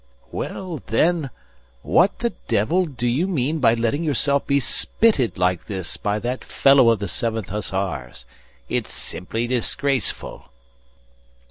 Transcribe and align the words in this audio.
Well, 0.31 0.81
then, 0.87 1.29
what 1.83 2.17
the 2.17 2.31
devil 2.47 2.87
do 2.87 3.05
you 3.05 3.27
mean 3.27 3.59
by 3.59 3.75
letting 3.75 4.03
yourself 4.03 4.47
be 4.47 4.59
spitted 4.59 5.37
like 5.37 5.67
this 5.67 5.95
by 5.95 6.17
that 6.17 6.43
fellow 6.43 6.89
of 6.89 6.97
the 6.97 7.07
Seventh 7.07 7.49
Hussars? 7.49 8.25
It's 8.67 8.91
simply 8.91 9.45
disgraceful!" 9.45 10.45